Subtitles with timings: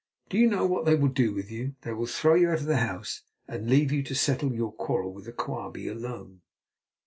[0.29, 1.75] "Do you know what they will do with you?
[1.83, 5.13] They will throw you out of the house, and leave you to settle your quarrel
[5.13, 6.41] with Quabie alone."